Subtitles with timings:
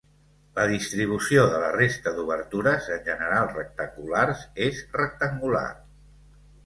[0.59, 5.67] La distribució de la resta d'obertures, en general rectangulars, és rectangular.